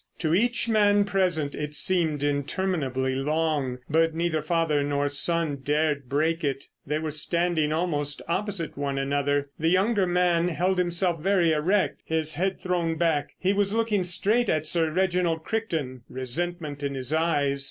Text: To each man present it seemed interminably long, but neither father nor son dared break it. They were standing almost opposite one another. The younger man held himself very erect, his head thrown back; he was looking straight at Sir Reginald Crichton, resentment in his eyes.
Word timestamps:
To 0.17 0.33
each 0.33 0.67
man 0.67 1.05
present 1.05 1.53
it 1.53 1.75
seemed 1.75 2.23
interminably 2.23 3.13
long, 3.13 3.77
but 3.87 4.15
neither 4.15 4.41
father 4.41 4.81
nor 4.83 5.07
son 5.09 5.57
dared 5.57 6.09
break 6.09 6.43
it. 6.43 6.65
They 6.87 6.97
were 6.97 7.11
standing 7.11 7.71
almost 7.71 8.19
opposite 8.27 8.75
one 8.75 8.97
another. 8.97 9.51
The 9.59 9.67
younger 9.69 10.07
man 10.07 10.47
held 10.47 10.79
himself 10.79 11.21
very 11.21 11.51
erect, 11.51 12.01
his 12.03 12.33
head 12.33 12.59
thrown 12.59 12.95
back; 12.95 13.33
he 13.37 13.53
was 13.53 13.75
looking 13.75 14.03
straight 14.03 14.49
at 14.49 14.65
Sir 14.65 14.89
Reginald 14.89 15.43
Crichton, 15.43 16.01
resentment 16.09 16.81
in 16.81 16.95
his 16.95 17.13
eyes. 17.13 17.59